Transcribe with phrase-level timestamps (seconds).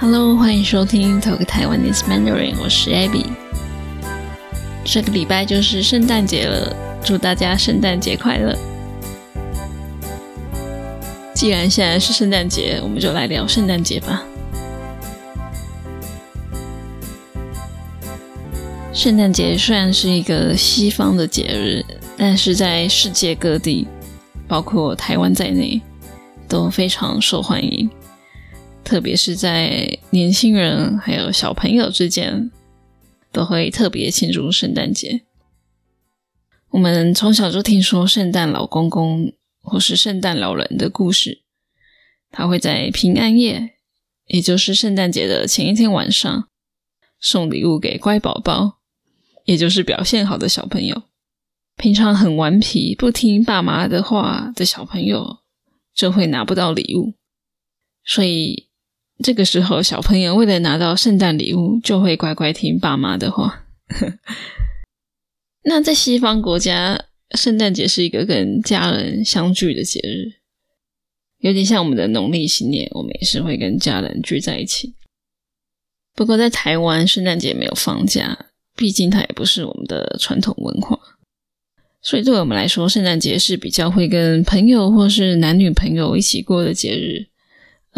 [0.00, 3.26] Hello，欢迎收听 Talk Taiwanese Mandarin，我是 Abby。
[4.84, 8.56] 这个礼拜就是圣诞节了，祝大家圣诞节快乐！
[11.34, 14.22] 既然现在是圣诞节，我们就来聊圣诞节吧。
[18.92, 21.84] 圣诞节虽然是一个西方的节日，
[22.16, 23.88] 但是在世界各地，
[24.46, 25.82] 包括台湾在内，
[26.46, 27.90] 都非常受欢迎。
[28.88, 32.50] 特别是在年轻人还有小朋友之间，
[33.30, 35.26] 都会特别庆祝圣诞节。
[36.70, 41.42] 我们从小就听说圣诞老公公或是圣诞老人的故事，
[42.30, 43.74] 他会在平安夜，
[44.28, 46.48] 也就是圣诞节的前一天晚上，
[47.20, 48.78] 送礼物给乖宝宝。
[49.44, 51.02] 也就是表现好的小朋友，
[51.76, 55.40] 平常很顽皮、不听爸妈的话的小朋友，
[55.94, 57.12] 就会拿不到礼物。
[58.02, 58.67] 所以
[59.22, 63.66] 这个时候，小朋友为了拿到圣诞礼物，就会乖乖听爸妈的话。
[65.64, 67.06] 那在西方国家，
[67.36, 70.32] 圣诞节是一个跟家人相聚的节日，
[71.38, 74.94] 有点像我们的农历新年，我们也是会跟家人聚在一起。
[76.14, 78.46] 不过在台湾，圣诞节没有放假。
[78.76, 80.96] 毕竟它也不是我们的传统文化，
[82.00, 87.26] 所以对我们来说，圣诞节是比较会跟朋友或是男女朋友一起过的节日，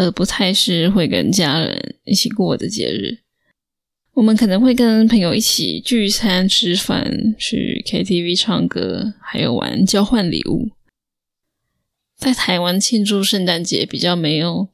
[0.00, 3.18] 而不太是会跟家人一起过的节日。
[4.14, 10.70] 我们可能会跟朋友一起聚餐、吃饭、去 KTV 唱歌，还有玩交换礼物。
[12.16, 14.68] 在台湾庆祝圣诞节比较没有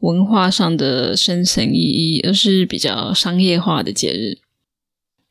[0.00, 4.38] 文化上的深层意义，而是比较商业化的节日。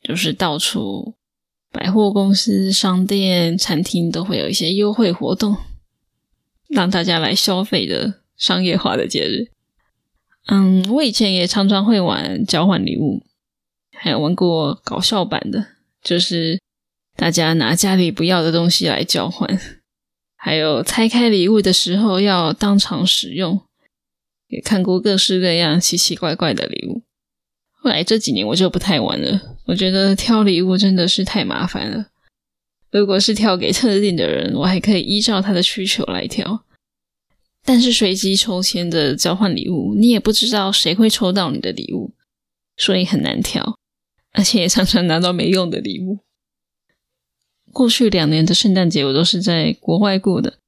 [0.00, 1.14] 就是到处
[1.72, 5.56] 百货公司、商店、餐厅都会有一些优惠活动，
[6.68, 9.50] 让大家来消费的商业化的节日。
[10.46, 13.22] 嗯，我以前也常常会玩交换礼物，
[13.92, 15.66] 还有玩过搞笑版的，
[16.02, 16.60] 就是
[17.16, 19.58] 大家拿家里不要的东西来交换，
[20.36, 23.62] 还有拆开礼物的时候要当场使用，
[24.48, 27.02] 也看过各式各样奇奇怪怪的礼物。
[27.72, 32.06] 后来这几年我就不太玩了，我觉得挑礼物真的是太麻烦了。
[32.90, 36.64] 如果是挑给特定的人，我还可以依照他的需求来挑。
[37.64, 42.12] 但是随机抽签的交换礼物，你也不知道谁会抽到你的礼物，
[42.76, 43.78] 所以很难挑，
[44.32, 46.18] 而且也常常拿到没用的礼物。
[47.72, 50.58] 过去两年的圣诞节我都是在国外过的，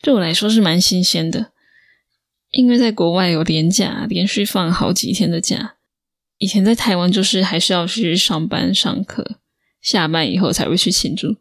[0.00, 1.52] 对我来说是蛮新鲜的，
[2.52, 5.74] 因为在国外有连假，连续放好几天的假。
[6.38, 9.40] 以前在台湾就是还是要去上班上课，
[9.80, 11.38] 下班以后才会去庆祝，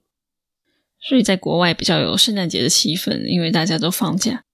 [1.00, 4.45] 所以在国外比较有圣诞节的气氛，因为大家都放假。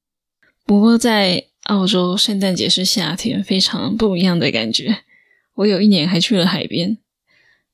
[0.65, 5.03] 不过在澳洲，圣诞节是夏天，非常不一样的感觉。
[5.55, 6.97] 我有一年还去了海边，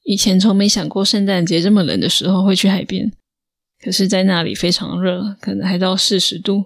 [0.03, 3.11] 以前从没想过圣诞节这么冷的时候会去海边，
[3.79, 6.65] 可是在那里非常热，可能还到四十度。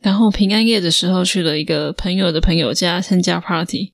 [0.00, 3.92] 然后平安夜的时候去了一个朋友的朋友家参加 party。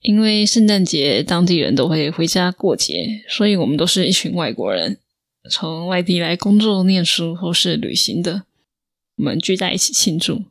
[0.00, 4.96] 因为圣诞节当地人都会回家过节，所以我们都是一群外国人，
[5.50, 8.44] 从外地来工作、念书或是旅行的，
[9.18, 10.44] 我们聚在一起庆祝，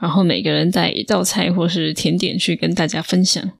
[0.00, 3.58] 然后每个人带一道菜或是甜点去跟大家分享，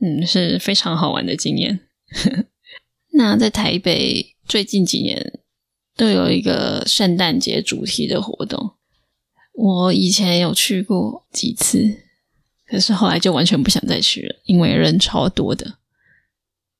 [0.00, 1.80] 嗯，是非常好玩的经验。
[3.12, 5.40] 那在台北最近几年
[5.96, 8.72] 都有一个圣诞节主题的活动，
[9.54, 12.02] 我以前有去过几次。
[12.66, 15.78] 可是后来就完全不想再去了，因为人超多的，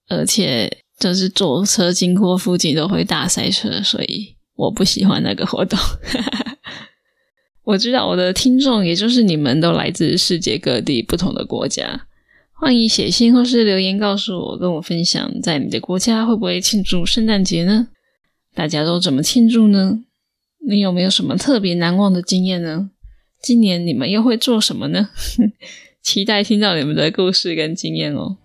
[0.09, 5.79] 而且就是坐车经过附近都会大塞车，所以我不喜欢那个活动。
[5.79, 6.58] 哈哈哈
[7.69, 12.07] 我知道我的听众，也就是你们，都来自世界各地不同的国家，
[12.55, 17.89] 欢迎写信或是留言告诉我，跟我分享在你的国家会不会庆祝圣诞节呢？
[18.55, 19.99] 大家都怎么庆祝呢？
[20.67, 22.89] 你有没有什么特别难忘的经验呢？
[23.43, 25.11] 今年你们又会做什么呢？
[26.03, 28.39] 期待听到你们的故事跟经验哦！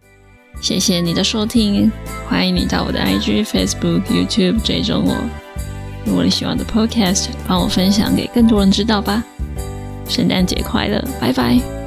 [0.61, 1.89] 谢谢你的收听，
[2.27, 5.52] 欢迎你到我的 IG、Facebook、YouTube 追踪我。
[6.05, 9.23] 如果你喜欢的 Podcast，帮我分享给更多人知道吧！
[10.07, 11.82] 圣诞节快乐，拜拜！